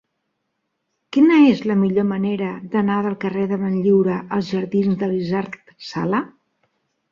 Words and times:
Quina 1.17 1.35
és 1.49 1.61
la 1.71 1.75
millor 1.81 2.07
manera 2.13 2.47
d'anar 2.77 2.97
del 3.09 3.19
carrer 3.27 3.45
de 3.53 3.61
Benlliure 3.65 4.17
als 4.39 4.49
jardins 4.57 4.99
d'Elisard 5.05 5.63
Sala? 5.93 6.27